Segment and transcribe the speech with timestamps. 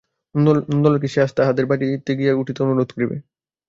[0.35, 1.85] নন্দলালকে সে আজ তাহদের বাড়ি
[2.19, 3.15] গিয়া উঠিতে অনুরোধ করিবে।